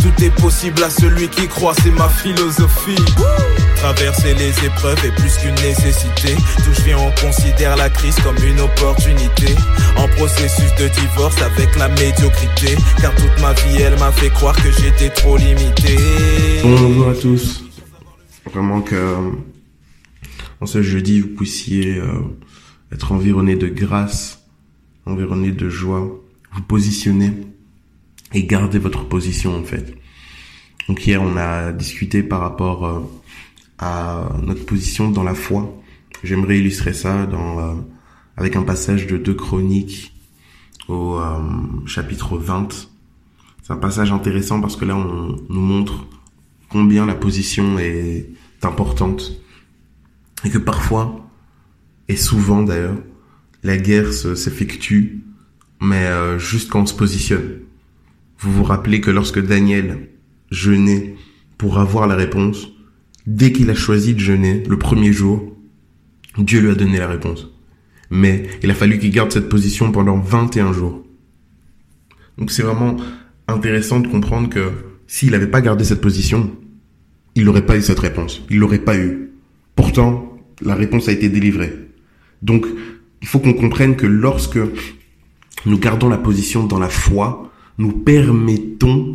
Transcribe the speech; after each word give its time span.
tout 0.00 0.24
est 0.24 0.30
possible 0.40 0.82
à 0.82 0.90
celui 0.90 1.28
qui 1.28 1.46
croit, 1.48 1.74
c'est 1.82 1.90
ma 1.90 2.08
philosophie. 2.08 2.96
Traverser 3.76 4.34
les 4.34 4.50
épreuves 4.64 5.04
est 5.04 5.14
plus 5.14 5.36
qu'une 5.36 5.54
nécessité. 5.56 6.34
D'où 6.64 6.72
je 6.72 6.82
viens, 6.82 6.98
on 6.98 7.10
considère 7.20 7.76
la 7.76 7.88
crise 7.90 8.16
comme 8.20 8.36
une 8.44 8.60
opportunité. 8.60 9.54
En 9.96 10.08
processus 10.08 10.74
de 10.78 10.88
divorce 10.88 11.40
avec 11.42 11.76
la 11.76 11.88
médiocrité. 11.88 12.76
Car 13.00 13.14
toute 13.14 13.40
ma 13.40 13.52
vie, 13.52 13.82
elle 13.82 13.98
m'a 13.98 14.12
fait 14.12 14.30
croire 14.30 14.56
que 14.56 14.70
j'étais 14.70 15.10
trop 15.10 15.36
limité. 15.36 15.96
Bonjour 16.62 17.08
à 17.08 17.14
tous. 17.14 17.64
Vraiment 18.52 18.80
que 18.80 19.16
en 20.60 20.66
ce 20.66 20.82
jeudi, 20.82 21.20
vous 21.20 21.28
puissiez 21.28 21.98
euh, 21.98 22.12
être 22.92 23.12
environné 23.12 23.56
de 23.56 23.68
grâce, 23.68 24.46
environné 25.06 25.52
de 25.52 25.68
joie, 25.68 26.20
vous 26.52 26.62
positionner 26.62 27.32
et 28.32 28.44
garder 28.44 28.78
votre 28.78 29.04
position 29.04 29.56
en 29.56 29.64
fait. 29.64 29.94
Donc 30.88 31.06
hier, 31.06 31.22
on 31.22 31.36
a 31.36 31.72
discuté 31.72 32.22
par 32.22 32.40
rapport 32.40 32.86
euh, 32.86 33.00
à 33.78 34.28
notre 34.42 34.64
position 34.64 35.10
dans 35.10 35.22
la 35.22 35.34
foi. 35.34 35.74
J'aimerais 36.24 36.58
illustrer 36.58 36.94
ça 36.94 37.26
dans 37.26 37.60
euh, 37.60 37.74
avec 38.36 38.56
un 38.56 38.62
passage 38.62 39.06
de 39.06 39.16
deux 39.16 39.34
chroniques 39.34 40.14
au 40.88 41.20
chapitre 41.84 42.38
20. 42.38 42.88
C'est 43.62 43.72
un 43.74 43.76
passage 43.76 44.10
intéressant 44.10 44.62
parce 44.62 44.76
que 44.76 44.86
là, 44.86 44.96
on 44.96 45.36
nous 45.50 45.60
montre 45.60 46.06
combien 46.70 47.04
la 47.04 47.14
position 47.14 47.78
est 47.78 48.30
importante 48.62 49.40
et 50.44 50.50
que 50.50 50.58
parfois, 50.58 51.27
et 52.08 52.16
souvent 52.16 52.62
d'ailleurs, 52.62 52.98
la 53.62 53.76
guerre 53.76 54.12
s'effectue, 54.12 55.20
mais 55.80 56.06
euh, 56.06 56.38
juste 56.38 56.70
quand 56.70 56.82
on 56.82 56.86
se 56.86 56.94
positionne. 56.94 57.60
Vous 58.38 58.52
vous 58.52 58.64
rappelez 58.64 59.00
que 59.00 59.10
lorsque 59.10 59.44
Daniel 59.44 60.08
jeûnait 60.50 61.16
pour 61.56 61.78
avoir 61.78 62.06
la 62.06 62.14
réponse, 62.14 62.68
dès 63.26 63.52
qu'il 63.52 63.70
a 63.70 63.74
choisi 63.74 64.14
de 64.14 64.20
jeûner, 64.20 64.62
le 64.68 64.78
premier 64.78 65.12
jour, 65.12 65.56
Dieu 66.38 66.60
lui 66.60 66.70
a 66.70 66.74
donné 66.74 66.98
la 66.98 67.08
réponse. 67.08 67.48
Mais 68.10 68.48
il 68.62 68.70
a 68.70 68.74
fallu 68.74 68.98
qu'il 68.98 69.10
garde 69.10 69.32
cette 69.32 69.48
position 69.48 69.92
pendant 69.92 70.18
21 70.18 70.72
jours. 70.72 71.04
Donc 72.38 72.52
c'est 72.52 72.62
vraiment 72.62 72.96
intéressant 73.48 74.00
de 74.00 74.08
comprendre 74.08 74.48
que 74.48 74.70
s'il 75.06 75.32
n'avait 75.32 75.48
pas 75.48 75.60
gardé 75.60 75.84
cette 75.84 76.00
position, 76.00 76.56
il 77.34 77.44
n'aurait 77.44 77.66
pas 77.66 77.76
eu 77.76 77.82
cette 77.82 77.98
réponse. 77.98 78.42
Il 78.50 78.58
l'aurait 78.58 78.78
pas 78.78 78.96
eu. 78.96 79.30
Pourtant, 79.74 80.38
la 80.62 80.74
réponse 80.74 81.08
a 81.08 81.12
été 81.12 81.28
délivrée. 81.28 81.87
Donc, 82.42 82.66
il 83.20 83.28
faut 83.28 83.38
qu'on 83.38 83.54
comprenne 83.54 83.96
que 83.96 84.06
lorsque 84.06 84.58
nous 85.66 85.78
gardons 85.78 86.08
la 86.08 86.18
position 86.18 86.64
dans 86.64 86.78
la 86.78 86.88
foi, 86.88 87.50
nous 87.78 87.92
permettons, 87.92 89.12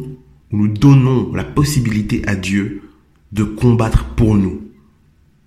nous 0.51 0.67
donnons 0.67 1.33
la 1.33 1.43
possibilité 1.43 2.21
à 2.27 2.35
Dieu 2.35 2.81
de 3.31 3.43
combattre 3.43 4.05
pour 4.15 4.35
nous. 4.35 4.61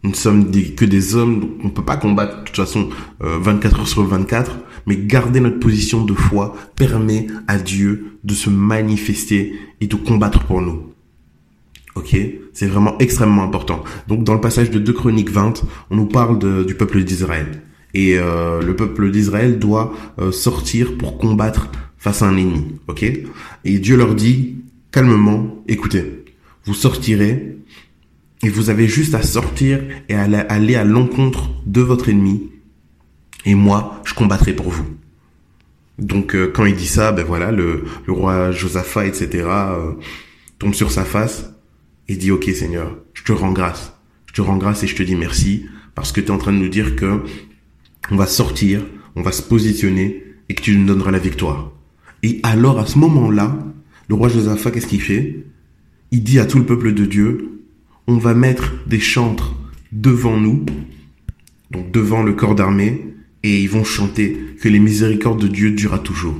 Nous 0.02 0.10
ne 0.10 0.16
sommes 0.16 0.50
que 0.50 0.84
des 0.84 1.16
hommes, 1.16 1.56
on 1.62 1.64
ne 1.64 1.70
peut 1.70 1.84
pas 1.84 1.96
combattre 1.96 2.40
de 2.40 2.44
toute 2.44 2.56
façon 2.56 2.90
24 3.20 3.74
euh, 3.76 3.80
heures 3.80 3.88
sur 3.88 4.04
24, 4.04 4.58
mais 4.86 4.96
garder 4.96 5.40
notre 5.40 5.58
position 5.58 6.04
de 6.04 6.14
foi 6.14 6.54
permet 6.76 7.26
à 7.48 7.58
Dieu 7.58 8.18
de 8.22 8.34
se 8.34 8.50
manifester 8.50 9.54
et 9.80 9.86
de 9.86 9.96
combattre 9.96 10.44
pour 10.44 10.60
nous. 10.60 10.92
Ok, 11.96 12.16
c'est 12.52 12.66
vraiment 12.66 12.98
extrêmement 12.98 13.42
important. 13.42 13.82
Donc 14.06 14.22
dans 14.22 14.34
le 14.34 14.40
passage 14.40 14.70
de 14.70 14.78
2 14.78 14.92
Chroniques 14.92 15.30
20, 15.30 15.64
on 15.90 15.96
nous 15.96 16.06
parle 16.06 16.66
du 16.66 16.74
peuple 16.74 17.02
d'Israël. 17.02 17.62
Et 17.96 18.18
euh, 18.18 18.60
le 18.60 18.76
peuple 18.76 19.10
d'Israël 19.10 19.58
doit 19.58 19.94
euh, 20.18 20.30
sortir 20.30 20.98
pour 20.98 21.16
combattre 21.16 21.70
face 21.96 22.20
à 22.20 22.26
un 22.26 22.36
ennemi. 22.36 22.76
Et 23.64 23.78
Dieu 23.78 23.96
leur 23.96 24.14
dit 24.14 24.56
calmement, 24.90 25.64
écoutez, 25.66 26.26
vous 26.66 26.74
sortirez 26.74 27.56
et 28.42 28.50
vous 28.50 28.68
avez 28.68 28.86
juste 28.86 29.14
à 29.14 29.22
sortir 29.22 29.80
et 30.10 30.14
à 30.14 30.24
aller 30.24 30.74
à 30.74 30.84
l'encontre 30.84 31.48
de 31.64 31.80
votre 31.80 32.10
ennemi. 32.10 32.50
Et 33.46 33.54
moi, 33.54 34.02
je 34.04 34.12
combattrai 34.12 34.52
pour 34.52 34.68
vous. 34.68 34.84
Donc 35.98 36.34
euh, 36.34 36.52
quand 36.54 36.66
il 36.66 36.76
dit 36.76 36.86
ça, 36.86 37.12
ben 37.12 37.24
voilà, 37.24 37.50
le, 37.50 37.84
le 38.06 38.12
roi 38.12 38.50
Josaphat, 38.50 39.06
etc., 39.06 39.48
tombe 40.58 40.74
sur 40.74 40.90
sa 40.90 41.06
face 41.06 41.50
et 42.08 42.16
dit, 42.16 42.30
OK 42.30 42.44
Seigneur, 42.44 42.94
je 43.14 43.22
te 43.22 43.32
rends 43.32 43.52
grâce. 43.52 43.94
Je 44.26 44.34
te 44.34 44.42
rends 44.42 44.58
grâce 44.58 44.82
et 44.82 44.86
je 44.86 44.96
te 44.96 45.02
dis 45.02 45.16
merci 45.16 45.64
parce 45.94 46.12
que 46.12 46.20
tu 46.20 46.26
es 46.26 46.30
en 46.30 46.36
train 46.36 46.52
de 46.52 46.58
nous 46.58 46.68
dire 46.68 46.94
que 46.94 47.22
on 48.10 48.16
va 48.16 48.26
sortir, 48.26 48.84
on 49.14 49.22
va 49.22 49.32
se 49.32 49.42
positionner 49.42 50.24
et 50.48 50.54
que 50.54 50.62
tu 50.62 50.76
nous 50.76 50.86
donneras 50.86 51.10
la 51.10 51.18
victoire. 51.18 51.72
Et 52.22 52.40
alors 52.42 52.78
à 52.78 52.86
ce 52.86 52.98
moment-là, 52.98 53.58
le 54.08 54.14
roi 54.14 54.28
Josaphat, 54.28 54.70
qu'est-ce 54.70 54.86
qu'il 54.86 55.00
fait? 55.00 55.44
Il 56.12 56.22
dit 56.22 56.38
à 56.38 56.46
tout 56.46 56.58
le 56.58 56.66
peuple 56.66 56.92
de 56.92 57.04
Dieu, 57.04 57.62
on 58.06 58.16
va 58.16 58.34
mettre 58.34 58.74
des 58.86 59.00
chantres 59.00 59.56
devant 59.92 60.38
nous, 60.38 60.64
donc 61.70 61.90
devant 61.90 62.22
le 62.22 62.32
corps 62.32 62.54
d'armée, 62.54 63.14
et 63.42 63.60
ils 63.60 63.68
vont 63.68 63.84
chanter 63.84 64.36
que 64.60 64.68
les 64.68 64.78
miséricordes 64.78 65.40
de 65.40 65.48
Dieu 65.48 65.72
durent 65.72 66.02
toujours. 66.02 66.36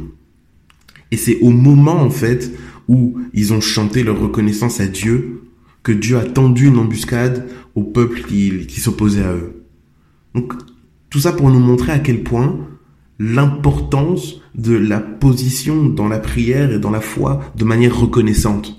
Et 1.11 1.17
c'est 1.17 1.39
au 1.41 1.51
moment 1.51 2.01
en 2.01 2.11
fait 2.11 2.53
où 2.89 3.19
ils 3.33 3.53
ont 3.53 3.61
chanté 3.61 4.03
leur 4.03 4.19
reconnaissance 4.19 4.81
à 4.81 4.87
Dieu 4.87 5.43
que 5.83 5.93
Dieu 5.93 6.19
a 6.19 6.25
tendu 6.25 6.67
une 6.67 6.79
embuscade 6.79 7.49
au 7.75 7.83
peuple 7.83 8.23
qui, 8.23 8.67
qui 8.67 8.81
s'opposait 8.81 9.23
à 9.23 9.33
eux. 9.33 9.65
Donc, 10.35 10.55
tout 11.11 11.21
ça 11.21 11.33
pour 11.33 11.51
nous 11.51 11.61
montrer 11.61 11.93
à 11.93 11.99
quel 11.99 12.23
point 12.23 12.59
l'importance 13.19 14.41
de 14.55 14.75
la 14.75 15.01
position 15.01 15.85
dans 15.85 16.09
la 16.09 16.19
prière 16.19 16.73
et 16.73 16.79
dans 16.79 16.91
la 16.91 17.01
foi 17.01 17.53
de 17.57 17.65
manière 17.65 17.99
reconnaissante. 17.99 18.79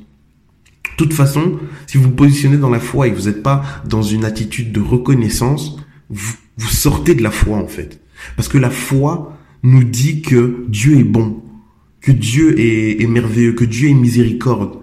De 0.84 1.04
toute 1.04 1.14
façon, 1.14 1.60
si 1.86 1.98
vous 1.98 2.06
vous 2.06 2.12
positionnez 2.12 2.58
dans 2.58 2.70
la 2.70 2.80
foi 2.80 3.08
et 3.08 3.12
vous 3.12 3.28
n'êtes 3.28 3.44
pas 3.44 3.64
dans 3.88 4.02
une 4.02 4.26
attitude 4.26 4.72
de 4.72 4.82
reconnaissance, 4.82 5.78
vous, 6.10 6.36
sortez 6.58 7.14
de 7.14 7.24
la 7.24 7.32
foi 7.32 7.58
en 7.58 7.68
fait. 7.68 8.02
Parce 8.36 8.48
que 8.48 8.58
la 8.58 8.72
foi 8.72 9.38
nous 9.64 9.84
dit 9.84 10.22
que 10.22 10.66
Dieu 10.68 10.98
est 10.98 11.04
bon, 11.04 11.44
que 12.02 12.12
Dieu 12.12 12.60
est 12.60 13.08
merveilleux, 13.08 13.54
que 13.54 13.66
Dieu 13.66 13.90
est 13.90 13.94
miséricorde, 13.94 14.80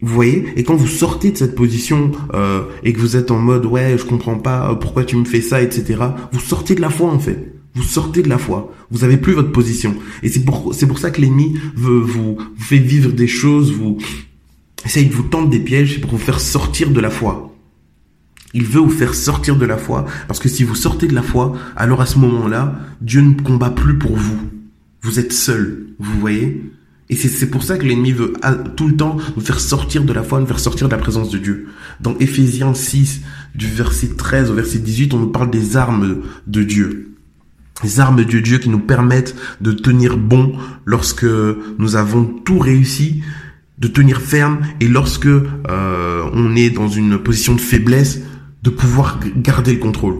vous 0.00 0.14
voyez? 0.14 0.52
Et 0.56 0.62
quand 0.62 0.76
vous 0.76 0.86
sortez 0.86 1.32
de 1.32 1.36
cette 1.36 1.56
position 1.56 2.12
euh, 2.32 2.62
et 2.84 2.92
que 2.92 3.00
vous 3.00 3.16
êtes 3.16 3.30
en 3.30 3.38
mode 3.38 3.66
ouais 3.66 3.96
je 3.98 4.04
comprends 4.04 4.38
pas 4.38 4.70
euh, 4.70 4.74
pourquoi 4.74 5.04
tu 5.04 5.16
me 5.16 5.24
fais 5.24 5.40
ça 5.40 5.60
etc. 5.60 5.96
Vous 6.32 6.40
sortez 6.40 6.74
de 6.74 6.80
la 6.80 6.90
foi 6.90 7.10
en 7.10 7.18
fait. 7.18 7.52
Vous 7.74 7.82
sortez 7.82 8.22
de 8.22 8.28
la 8.28 8.38
foi. 8.38 8.72
Vous 8.90 9.04
avez 9.04 9.16
plus 9.16 9.32
votre 9.32 9.50
position. 9.50 9.94
Et 10.22 10.28
c'est 10.28 10.44
pour 10.44 10.72
c'est 10.72 10.86
pour 10.86 10.98
ça 10.98 11.10
que 11.10 11.20
l'ennemi 11.20 11.58
veut 11.74 11.98
vous, 11.98 12.36
vous 12.36 12.64
fait 12.64 12.78
vivre 12.78 13.12
des 13.12 13.26
choses, 13.26 13.72
vous 13.72 13.98
essaye 14.84 15.06
de 15.06 15.14
vous 15.14 15.24
tendre 15.24 15.48
des 15.48 15.58
pièges 15.58 16.00
pour 16.00 16.12
vous 16.12 16.18
faire 16.18 16.38
sortir 16.38 16.90
de 16.90 17.00
la 17.00 17.10
foi. 17.10 17.52
Il 18.54 18.64
veut 18.64 18.80
vous 18.80 18.90
faire 18.90 19.14
sortir 19.14 19.56
de 19.56 19.66
la 19.66 19.76
foi 19.76 20.06
parce 20.28 20.38
que 20.38 20.48
si 20.48 20.62
vous 20.62 20.76
sortez 20.76 21.08
de 21.08 21.14
la 21.14 21.22
foi, 21.22 21.54
alors 21.76 22.00
à 22.00 22.06
ce 22.06 22.18
moment-là, 22.20 22.78
Dieu 23.00 23.20
ne 23.20 23.34
combat 23.34 23.70
plus 23.70 23.98
pour 23.98 24.16
vous. 24.16 24.38
Vous 25.02 25.18
êtes 25.18 25.32
seul. 25.32 25.88
Vous 25.98 26.20
voyez? 26.20 26.62
Et 27.10 27.16
c'est 27.16 27.46
pour 27.46 27.62
ça 27.62 27.78
que 27.78 27.86
l'ennemi 27.86 28.12
veut 28.12 28.34
tout 28.76 28.86
le 28.86 28.96
temps 28.96 29.16
nous 29.34 29.42
faire 29.42 29.60
sortir 29.60 30.04
de 30.04 30.12
la 30.12 30.22
foi, 30.22 30.40
nous 30.40 30.46
faire 30.46 30.60
sortir 30.60 30.88
de 30.88 30.92
la 30.92 30.98
présence 30.98 31.30
de 31.30 31.38
Dieu. 31.38 31.68
Dans 32.00 32.14
Éphésiens 32.18 32.74
6, 32.74 33.22
du 33.54 33.66
verset 33.66 34.08
13 34.08 34.50
au 34.50 34.54
verset 34.54 34.78
18, 34.78 35.14
on 35.14 35.18
nous 35.18 35.30
parle 35.30 35.50
des 35.50 35.78
armes 35.78 36.22
de 36.46 36.62
Dieu. 36.62 37.14
Les 37.82 38.00
armes 38.00 38.24
de 38.24 38.40
Dieu 38.40 38.58
qui 38.58 38.68
nous 38.68 38.80
permettent 38.80 39.34
de 39.62 39.72
tenir 39.72 40.18
bon 40.18 40.52
lorsque 40.84 41.24
nous 41.78 41.96
avons 41.96 42.24
tout 42.24 42.58
réussi, 42.58 43.22
de 43.78 43.88
tenir 43.88 44.20
ferme, 44.20 44.58
et 44.80 44.88
lorsque 44.88 45.26
euh, 45.26 46.30
on 46.34 46.56
est 46.56 46.70
dans 46.70 46.88
une 46.88 47.18
position 47.18 47.54
de 47.54 47.60
faiblesse, 47.60 48.20
de 48.62 48.70
pouvoir 48.70 49.18
garder 49.36 49.72
le 49.72 49.78
contrôle. 49.78 50.16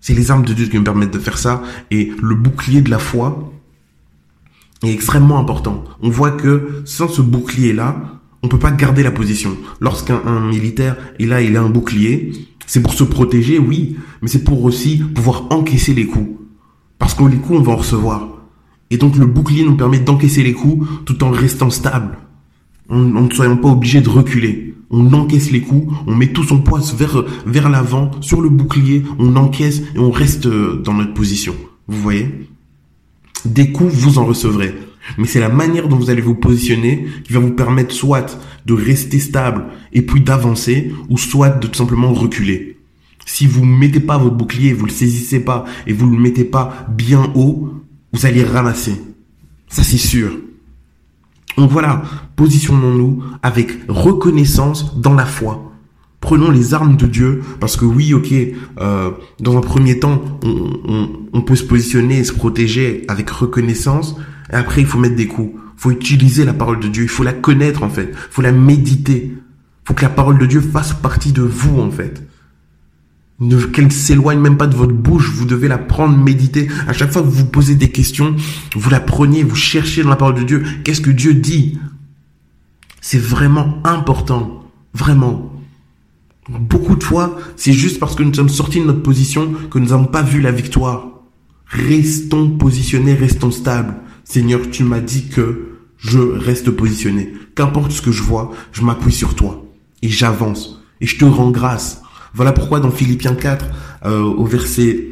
C'est 0.00 0.14
les 0.14 0.30
armes 0.30 0.44
de 0.46 0.54
Dieu 0.54 0.66
qui 0.66 0.76
nous 0.76 0.84
permettent 0.84 1.12
de 1.12 1.18
faire 1.18 1.36
ça, 1.36 1.62
et 1.90 2.12
le 2.22 2.34
bouclier 2.34 2.80
de 2.80 2.90
la 2.90 2.98
foi, 2.98 3.52
est 4.82 4.92
extrêmement 4.92 5.38
important. 5.38 5.84
On 6.02 6.10
voit 6.10 6.30
que 6.30 6.82
sans 6.84 7.08
ce 7.08 7.22
bouclier-là, 7.22 8.20
on 8.42 8.48
peut 8.48 8.58
pas 8.58 8.70
garder 8.70 9.02
la 9.02 9.10
position. 9.10 9.56
Lorsqu'un 9.80 10.20
militaire 10.48 10.96
est 11.18 11.26
là, 11.26 11.42
il 11.42 11.56
a 11.56 11.62
un 11.62 11.68
bouclier, 11.68 12.32
c'est 12.66 12.82
pour 12.82 12.94
se 12.94 13.04
protéger, 13.04 13.58
oui, 13.58 13.96
mais 14.22 14.28
c'est 14.28 14.44
pour 14.44 14.64
aussi 14.64 14.98
pouvoir 14.98 15.46
encaisser 15.50 15.92
les 15.92 16.06
coups. 16.06 16.30
Parce 16.98 17.14
que 17.14 17.24
les 17.24 17.36
coups, 17.36 17.58
on 17.58 17.62
va 17.62 17.72
en 17.72 17.76
recevoir. 17.76 18.28
Et 18.90 18.96
donc 18.96 19.16
le 19.16 19.26
bouclier 19.26 19.64
nous 19.64 19.76
permet 19.76 20.00
d'encaisser 20.00 20.42
les 20.42 20.52
coups 20.52 20.86
tout 21.04 21.22
en 21.22 21.30
restant 21.30 21.70
stable. 21.70 22.18
On, 22.88 22.98
ne 22.98 23.32
soyons 23.32 23.56
pas 23.56 23.68
obligé 23.68 24.00
de 24.00 24.08
reculer. 24.08 24.74
On 24.90 25.12
encaisse 25.12 25.52
les 25.52 25.60
coups, 25.60 25.94
on 26.08 26.16
met 26.16 26.32
tout 26.32 26.42
son 26.42 26.60
poids 26.60 26.80
vers, 26.96 27.24
vers 27.46 27.68
l'avant, 27.68 28.10
sur 28.20 28.40
le 28.40 28.48
bouclier, 28.48 29.04
on 29.20 29.36
encaisse 29.36 29.82
et 29.94 29.98
on 30.00 30.10
reste 30.10 30.48
dans 30.48 30.94
notre 30.94 31.14
position. 31.14 31.54
Vous 31.86 32.00
voyez? 32.00 32.48
Des 33.46 33.72
coups, 33.72 33.92
vous 33.92 34.18
en 34.18 34.24
recevrez. 34.24 34.74
Mais 35.18 35.26
c'est 35.26 35.40
la 35.40 35.48
manière 35.48 35.88
dont 35.88 35.96
vous 35.96 36.10
allez 36.10 36.20
vous 36.20 36.34
positionner 36.34 37.06
qui 37.24 37.32
va 37.32 37.40
vous 37.40 37.52
permettre 37.52 37.94
soit 37.94 38.38
de 38.66 38.74
rester 38.74 39.18
stable 39.18 39.64
et 39.92 40.02
puis 40.02 40.20
d'avancer, 40.20 40.92
ou 41.08 41.18
soit 41.18 41.50
de 41.50 41.66
tout 41.66 41.78
simplement 41.78 42.12
reculer. 42.12 42.78
Si 43.26 43.46
vous 43.46 43.64
ne 43.64 43.76
mettez 43.76 44.00
pas 44.00 44.18
votre 44.18 44.36
bouclier, 44.36 44.72
vous 44.72 44.86
le 44.86 44.92
saisissez 44.92 45.40
pas 45.40 45.64
et 45.86 45.92
vous 45.92 46.08
le 46.10 46.18
mettez 46.18 46.44
pas 46.44 46.86
bien 46.90 47.32
haut, 47.34 47.74
vous 48.12 48.26
allez 48.26 48.44
ramasser. 48.44 49.00
Ça 49.68 49.82
c'est 49.82 49.98
sûr. 49.98 50.32
Donc 51.56 51.70
voilà, 51.70 52.02
positionnons-nous 52.36 53.22
avec 53.42 53.70
reconnaissance 53.88 54.98
dans 54.98 55.14
la 55.14 55.26
foi. 55.26 55.69
Prenons 56.20 56.50
les 56.50 56.74
armes 56.74 56.96
de 56.96 57.06
Dieu, 57.06 57.42
parce 57.60 57.76
que 57.76 57.86
oui, 57.86 58.12
ok, 58.12 58.32
euh, 58.80 59.10
dans 59.40 59.56
un 59.56 59.62
premier 59.62 59.98
temps, 59.98 60.22
on, 61.32 61.40
peut 61.42 61.56
se 61.56 61.64
positionner 61.64 62.18
et 62.18 62.24
se 62.24 62.34
protéger 62.34 63.04
avec 63.08 63.30
reconnaissance, 63.30 64.16
et 64.52 64.56
après 64.56 64.82
il 64.82 64.86
faut 64.86 64.98
mettre 64.98 65.16
des 65.16 65.26
coups. 65.26 65.52
Il 65.54 65.80
faut 65.80 65.90
utiliser 65.90 66.44
la 66.44 66.52
parole 66.52 66.78
de 66.78 66.88
Dieu, 66.88 67.04
il 67.04 67.08
faut 67.08 67.22
la 67.22 67.32
connaître 67.32 67.82
en 67.82 67.88
fait, 67.88 68.10
il 68.12 68.32
faut 68.32 68.42
la 68.42 68.52
méditer. 68.52 69.32
Il 69.34 69.86
faut 69.86 69.94
que 69.94 70.02
la 70.02 70.10
parole 70.10 70.38
de 70.38 70.44
Dieu 70.44 70.60
fasse 70.60 70.92
partie 70.92 71.32
de 71.32 71.42
vous 71.42 71.80
en 71.80 71.90
fait. 71.90 72.22
Qu'elle 73.72 73.86
ne 73.86 73.90
s'éloigne 73.90 74.38
même 74.38 74.58
pas 74.58 74.66
de 74.66 74.76
votre 74.76 74.92
bouche, 74.92 75.30
vous 75.30 75.46
devez 75.46 75.68
la 75.68 75.78
prendre, 75.78 76.14
méditer. 76.18 76.68
À 76.86 76.92
chaque 76.92 77.10
fois 77.10 77.22
que 77.22 77.26
vous 77.26 77.32
vous 77.32 77.46
posez 77.46 77.74
des 77.74 77.90
questions, 77.90 78.36
vous 78.76 78.90
la 78.90 79.00
prenez, 79.00 79.42
vous 79.42 79.56
cherchez 79.56 80.02
dans 80.02 80.10
la 80.10 80.16
parole 80.16 80.34
de 80.34 80.42
Dieu. 80.42 80.62
Qu'est-ce 80.84 81.00
que 81.00 81.10
Dieu 81.10 81.32
dit? 81.32 81.78
C'est 83.00 83.18
vraiment 83.18 83.80
important, 83.84 84.70
vraiment. 84.92 85.49
Beaucoup 86.58 86.96
de 86.96 87.04
fois, 87.04 87.38
c'est 87.54 87.72
juste 87.72 88.00
parce 88.00 88.16
que 88.16 88.24
nous 88.24 88.34
sommes 88.34 88.48
sortis 88.48 88.80
de 88.80 88.84
notre 88.84 89.02
position 89.02 89.52
que 89.70 89.78
nous 89.78 89.90
n'avons 89.90 90.06
pas 90.06 90.22
vu 90.22 90.40
la 90.40 90.50
victoire. 90.50 91.06
Restons 91.66 92.50
positionnés, 92.50 93.14
restons 93.14 93.52
stables. 93.52 93.94
Seigneur, 94.24 94.60
tu 94.70 94.82
m'as 94.82 95.00
dit 95.00 95.28
que 95.28 95.68
je 95.98 96.18
reste 96.18 96.70
positionné. 96.72 97.32
Qu'importe 97.54 97.92
ce 97.92 98.02
que 98.02 98.10
je 98.10 98.24
vois, 98.24 98.50
je 98.72 98.82
m'appuie 98.82 99.12
sur 99.12 99.36
toi. 99.36 99.64
Et 100.02 100.08
j'avance. 100.08 100.82
Et 101.00 101.06
je 101.06 101.18
te 101.18 101.24
rends 101.24 101.52
grâce. 101.52 102.02
Voilà 102.34 102.50
pourquoi 102.52 102.80
dans 102.80 102.90
Philippiens 102.90 103.34
4, 103.34 103.66
euh, 104.06 104.20
au 104.20 104.44
verset... 104.44 105.06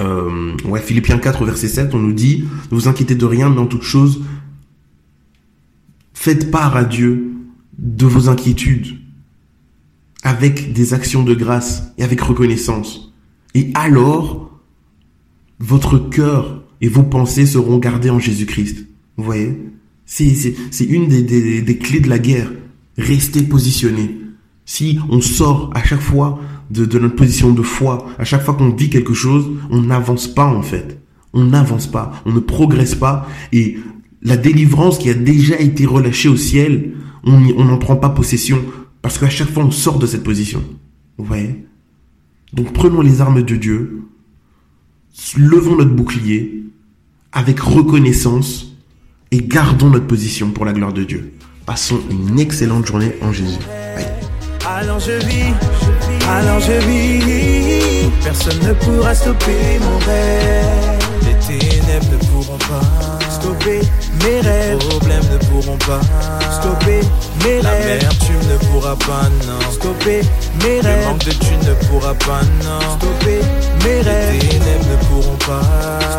Euh, 0.00 0.56
ouais, 0.64 0.80
Philippiens 0.80 1.18
4 1.18 1.42
au 1.42 1.44
verset 1.44 1.68
7, 1.68 1.94
on 1.94 1.98
nous 1.98 2.12
dit, 2.12 2.44
ne 2.70 2.76
vous 2.76 2.88
inquiétez 2.88 3.16
de 3.16 3.26
rien, 3.26 3.50
mais 3.50 3.58
en 3.58 3.66
toute 3.66 3.82
chose, 3.82 4.22
faites 6.14 6.50
part 6.50 6.74
à 6.76 6.84
Dieu 6.84 7.32
de 7.76 8.06
vos 8.06 8.28
inquiétudes 8.30 8.98
avec 10.22 10.72
des 10.72 10.94
actions 10.94 11.22
de 11.22 11.34
grâce 11.34 11.92
et 11.98 12.02
avec 12.02 12.20
reconnaissance. 12.20 13.12
Et 13.54 13.70
alors, 13.74 14.58
votre 15.58 15.98
cœur 15.98 16.62
et 16.80 16.88
vos 16.88 17.02
pensées 17.02 17.46
seront 17.46 17.78
gardés 17.78 18.10
en 18.10 18.18
Jésus-Christ. 18.18 18.86
Vous 19.16 19.24
voyez? 19.24 19.58
C'est 20.06 20.54
une 20.80 21.08
des, 21.08 21.78
clés 21.78 22.00
de 22.00 22.08
la 22.08 22.18
guerre. 22.18 22.50
Restez 22.96 23.42
positionné. 23.42 24.16
Si 24.64 24.98
on 25.08 25.20
sort 25.20 25.70
à 25.74 25.82
chaque 25.82 26.00
fois 26.00 26.40
de, 26.70 26.84
de 26.84 26.98
notre 26.98 27.16
position 27.16 27.52
de 27.52 27.62
foi, 27.62 28.06
à 28.18 28.24
chaque 28.24 28.42
fois 28.42 28.54
qu'on 28.54 28.70
vit 28.70 28.90
quelque 28.90 29.14
chose, 29.14 29.46
on 29.70 29.82
n'avance 29.82 30.26
pas 30.28 30.46
en 30.46 30.62
fait. 30.62 31.00
On 31.32 31.44
n'avance 31.44 31.86
pas, 31.86 32.22
on 32.24 32.32
ne 32.32 32.40
progresse 32.40 32.94
pas. 32.94 33.28
Et 33.52 33.78
la 34.22 34.36
délivrance 34.36 34.98
qui 34.98 35.10
a 35.10 35.14
déjà 35.14 35.58
été 35.58 35.84
relâchée 35.86 36.28
au 36.28 36.36
ciel, 36.36 36.94
on 37.24 37.64
n'en 37.64 37.78
prend 37.78 37.96
pas 37.96 38.08
possession 38.08 38.58
parce 39.02 39.18
qu'à 39.18 39.30
chaque 39.30 39.50
fois, 39.50 39.64
on 39.64 39.70
sort 39.70 39.98
de 39.98 40.06
cette 40.06 40.24
position. 40.24 40.62
Vous 41.16 41.24
voyez? 41.24 41.66
Donc 42.52 42.72
prenons 42.72 43.00
les 43.00 43.20
armes 43.20 43.42
de 43.42 43.56
Dieu, 43.56 44.02
levons 45.36 45.76
notre 45.76 45.90
bouclier 45.90 46.64
avec 47.32 47.60
reconnaissance 47.60 48.72
et 49.30 49.42
gardons 49.42 49.90
notre 49.90 50.06
position 50.06 50.50
pour 50.50 50.64
la 50.64 50.72
gloire 50.72 50.92
de 50.92 51.04
Dieu. 51.04 51.34
Passons 51.66 52.00
une 52.10 52.38
excellente 52.38 52.86
journée 52.86 53.12
en 53.20 53.32
Jésus. 53.32 53.58
Je 55.00 55.12
vis, 55.26 55.52
je 56.60 56.72
vis, 56.86 58.10
personne 58.22 58.58
ne 58.66 58.72
pourra 58.74 59.14
stopper 59.14 59.78
mon 59.80 59.98
rêve. 59.98 61.07
Les 61.22 61.34
ténèbres 61.58 62.06
ne 62.12 62.16
pourront 62.28 62.58
pas 62.58 63.30
stopper 63.30 63.80
mes 64.24 64.40
rêves. 64.40 64.78
Les 64.78 64.86
problèmes 64.88 65.24
ne 65.32 65.38
pourront 65.46 65.78
pas 65.78 66.00
stopper 66.50 67.00
mes 67.44 67.62
La 67.62 67.70
rêves. 67.70 68.02
La 68.02 68.08
tu 68.08 68.32
ne 68.32 68.56
pourras 68.68 68.96
pas, 68.96 69.28
non. 69.46 69.72
Stopper 69.72 70.20
mes 70.62 70.80
rêves. 70.80 71.00
Le 71.00 71.06
manque 71.06 71.24
de 71.24 71.32
tu 71.32 71.56
ne 71.66 71.74
pourras 71.86 72.14
pas, 72.14 72.42
non. 72.64 72.80
Stopper 72.96 73.40
mes 73.84 74.00
rêves. 74.02 74.32
Les 74.32 74.38
ténèbres 74.38 74.86
ne 74.90 74.96
pourront 75.06 75.36
pas 75.46 75.62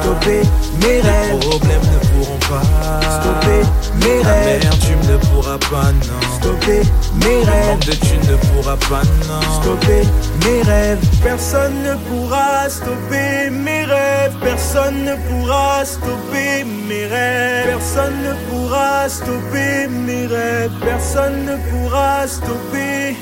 stopper 0.01 0.41
mes 0.81 1.01
rêves. 1.01 1.33
Les 1.33 1.39
problèmes 1.39 1.87
ne 1.93 1.99
pourront 2.09 2.38
pas 2.49 2.61
stopper 3.19 3.61
mes 4.01 4.21
rêves. 4.21 4.69
Tu 4.81 4.95
ne 5.11 5.17
pourras 5.17 5.57
pas, 5.69 5.91
non. 5.91 6.19
Stopper 6.37 6.81
mes 7.23 7.43
rêves. 7.43 7.63
Le 7.63 7.67
manque 7.67 7.85
de 7.85 7.91
tu 7.91 8.17
ne 8.29 8.35
pourras 8.47 8.77
pas, 8.89 9.03
non. 9.27 9.61
Stopper 9.61 10.03
mes 10.43 10.61
rêves. 10.63 10.99
Personne 11.23 11.83
ne 11.83 11.95
pourra 12.07 12.69
stopper 12.69 13.49
mes 13.51 13.85
rêves. 13.85 14.33
Personne 14.41 15.03
ne 15.05 15.15
pourra 15.27 15.85
stopper 15.85 16.63
mes 16.87 17.05
rêves. 17.05 17.67
Personne 17.67 18.17
ne 18.23 18.33
pourra 18.49 19.09
stopper 19.09 19.87
mes 19.87 20.27
rêves. 20.27 20.71
Personne 20.81 21.45
ne 21.45 21.55
pourra 21.69 22.27
stopper 22.27 23.15